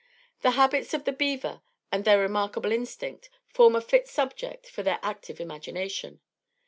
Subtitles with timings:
[0.41, 4.97] The habits of the beaver and their remarkable instinct, form a fit subject for their
[5.03, 6.21] active imagination.